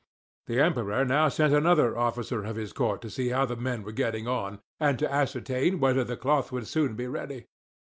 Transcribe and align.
The 0.47 0.59
Emperor 0.59 1.05
now 1.05 1.27
sent 1.29 1.53
another 1.53 1.95
officer 1.95 2.43
of 2.45 2.55
his 2.55 2.73
court 2.73 3.03
to 3.03 3.09
see 3.11 3.29
how 3.29 3.45
the 3.45 3.55
men 3.55 3.83
were 3.83 3.91
getting 3.91 4.27
on, 4.27 4.59
and 4.79 4.97
to 4.97 5.11
ascertain 5.13 5.79
whether 5.79 6.03
the 6.03 6.17
cloth 6.17 6.51
would 6.51 6.65
soon 6.65 6.95
be 6.95 7.05
ready. 7.05 7.45